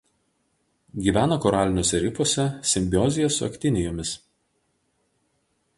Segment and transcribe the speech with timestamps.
[1.07, 4.15] Gyvena koraliniuose rifuose simbiozėje su aktinijomis.